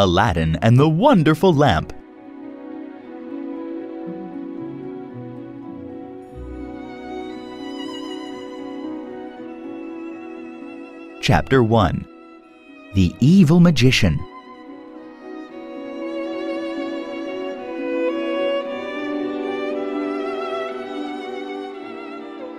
[0.00, 1.92] Aladdin and the Wonderful Lamp.
[11.20, 12.06] Chapter 1
[12.94, 14.20] The Evil Magician.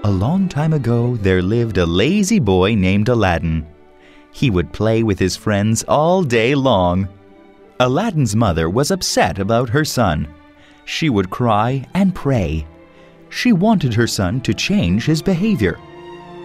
[0.04, 3.66] A long time ago, there lived a lazy boy named Aladdin.
[4.34, 7.08] He would play with his friends all day long.
[7.82, 10.28] Aladdin's mother was upset about her son.
[10.84, 12.68] She would cry and pray.
[13.30, 15.80] She wanted her son to change his behavior.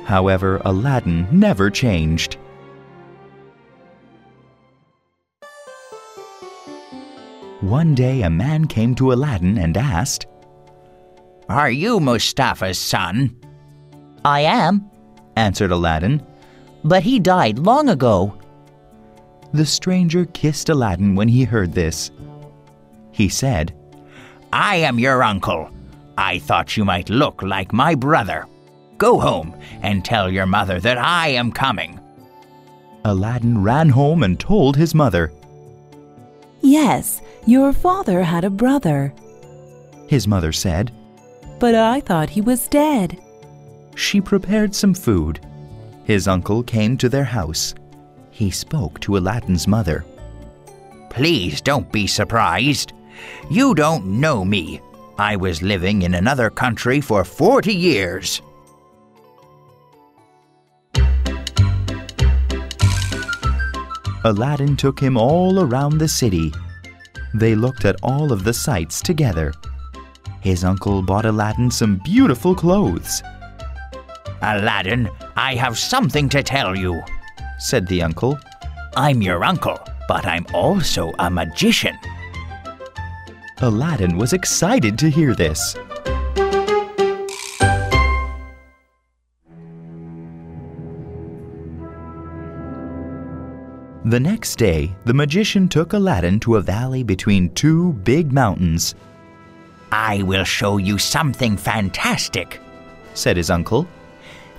[0.04, 2.36] However, Aladdin never changed.
[7.62, 10.26] One day, a man came to Aladdin and asked,
[11.48, 13.34] Are you Mustafa's son?
[14.24, 14.88] I am,
[15.34, 16.24] answered Aladdin,
[16.84, 18.38] but he died long ago.
[19.54, 22.10] The stranger kissed Aladdin when he heard this.
[23.12, 23.72] He said,
[24.52, 25.70] I am your uncle.
[26.18, 28.46] I thought you might look like my brother.
[28.98, 32.00] Go home and tell your mother that I am coming.
[33.04, 35.32] Aladdin ran home and told his mother.
[36.60, 39.14] Yes, your father had a brother.
[40.08, 40.90] His mother said,
[41.60, 43.22] But I thought he was dead.
[43.94, 45.38] She prepared some food.
[46.02, 47.72] His uncle came to their house.
[48.34, 50.04] He spoke to Aladdin's mother.
[51.08, 52.92] Please don't be surprised.
[53.48, 54.80] You don't know me.
[55.16, 58.42] I was living in another country for 40 years.
[64.24, 66.52] Aladdin took him all around the city.
[67.34, 69.52] They looked at all of the sights together.
[70.40, 73.22] His uncle bought Aladdin some beautiful clothes.
[74.42, 77.00] Aladdin, I have something to tell you,
[77.58, 78.38] said the uncle.
[78.96, 81.98] I'm your uncle, but I'm also a magician.
[83.58, 85.76] Aladdin was excited to hear this.
[94.06, 98.94] The next day, the magician took Aladdin to a valley between two big mountains.
[99.90, 102.60] I will show you something fantastic,
[103.14, 103.88] said his uncle.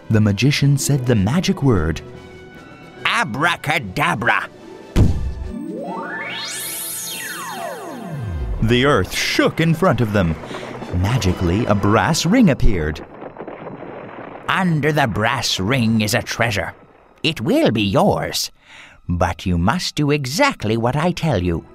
[0.10, 2.02] The magician said the magic word
[3.16, 4.50] Abracadabra.
[8.62, 10.36] The earth shook in front of them.
[10.96, 13.06] Magically, a brass ring appeared.
[14.50, 16.76] Under the brass ring is a treasure.
[17.24, 18.52] It will be yours,
[19.08, 21.66] but you must do exactly what I tell you.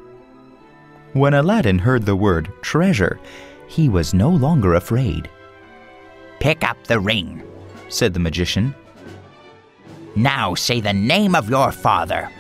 [1.14, 3.18] When Aladdin heard the word treasure,
[3.66, 5.30] he was no longer afraid.
[6.38, 7.42] Pick up the ring,
[7.88, 8.74] said the magician.
[10.20, 12.30] Now say the name of your father.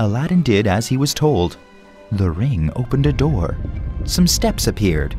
[0.00, 1.56] Aladdin did as he was told.
[2.10, 3.56] The ring opened a door.
[4.04, 5.16] Some steps appeared.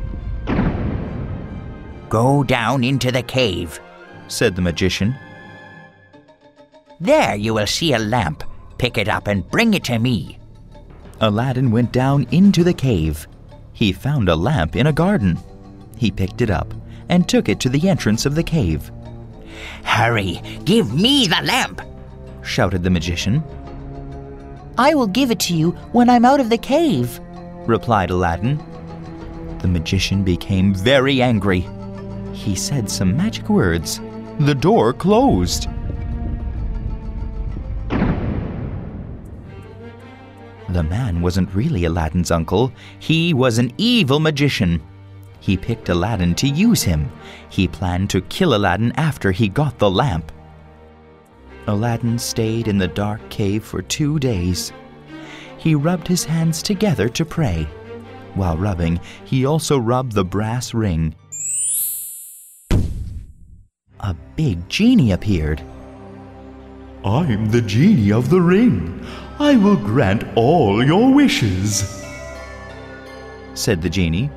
[2.10, 3.80] Go down into the cave,
[4.28, 5.16] said the magician.
[7.00, 8.44] There you will see a lamp.
[8.76, 10.38] Pick it up and bring it to me.
[11.20, 13.26] Aladdin went down into the cave.
[13.72, 15.38] He found a lamp in a garden.
[15.96, 16.74] He picked it up
[17.08, 18.90] and took it to the entrance of the cave.
[19.84, 21.80] Hurry, give me the lamp,
[22.42, 23.42] shouted the magician.
[24.76, 27.20] I will give it to you when I'm out of the cave,
[27.66, 28.62] replied Aladdin.
[29.60, 31.66] The magician became very angry.
[32.32, 34.00] He said some magic words.
[34.40, 35.68] The door closed.
[40.68, 44.82] The man wasn't really Aladdin's uncle, he was an evil magician.
[45.44, 47.12] He picked Aladdin to use him.
[47.50, 50.32] He planned to kill Aladdin after he got the lamp.
[51.66, 54.72] Aladdin stayed in the dark cave for two days.
[55.58, 57.64] He rubbed his hands together to pray.
[58.32, 61.14] While rubbing, he also rubbed the brass ring.
[64.00, 65.60] A big genie appeared.
[67.04, 69.06] I'm the genie of the ring.
[69.38, 72.02] I will grant all your wishes,
[73.52, 74.30] said the genie.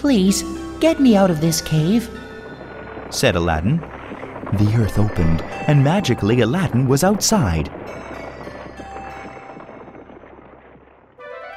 [0.00, 0.44] Please,
[0.78, 2.08] get me out of this cave,
[3.10, 3.78] said Aladdin.
[4.52, 7.68] The earth opened, and magically Aladdin was outside.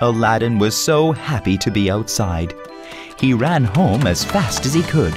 [0.02, 2.56] Aladdin was so happy to be outside.
[3.20, 5.14] He ran home as fast as he could.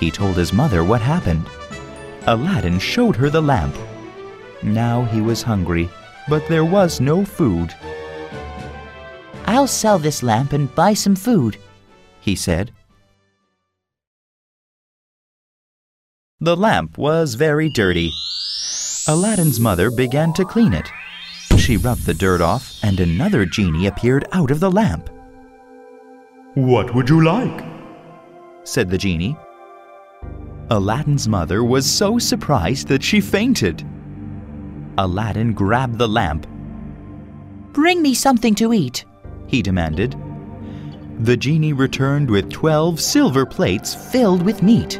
[0.00, 1.46] He told his mother what happened.
[2.26, 3.76] Aladdin showed her the lamp.
[4.64, 5.88] Now he was hungry,
[6.28, 7.72] but there was no food.
[9.52, 11.58] I'll sell this lamp and buy some food,
[12.20, 12.72] he said.
[16.40, 18.10] The lamp was very dirty.
[19.08, 20.90] Aladdin's mother began to clean it.
[21.58, 25.10] She rubbed the dirt off, and another genie appeared out of the lamp.
[26.54, 27.62] What would you like?
[28.64, 29.36] said the genie.
[30.70, 33.86] Aladdin's mother was so surprised that she fainted.
[34.96, 36.46] Aladdin grabbed the lamp.
[37.74, 39.04] Bring me something to eat.
[39.52, 40.16] He demanded.
[41.20, 44.98] The genie returned with twelve silver plates filled with meat.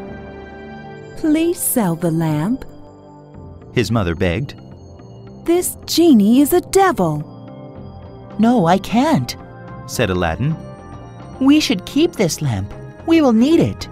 [1.16, 2.66] Please sell the lamp.
[3.72, 4.54] His mother begged.
[5.46, 7.24] This genie is a devil.
[8.38, 9.34] No, I can't,
[9.86, 10.54] said Aladdin.
[11.40, 12.72] We should keep this lamp.
[13.06, 13.88] We will need it.